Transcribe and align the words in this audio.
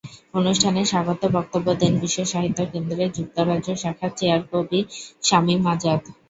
অনুষ্ঠানে 0.33 0.81
স্বাগত 0.85 1.21
বক্তব্য 1.37 1.67
দেন 1.81 1.93
বিশ্বসাহিত্য 2.01 2.59
কেন্দ্রের 2.71 3.13
যুক্তরাজ্য 3.17 3.69
শাখার 3.83 4.11
চেয়ার 4.19 4.41
কবি 4.51 4.79
শামীম 5.23 5.61
আজাদ। 5.73 6.01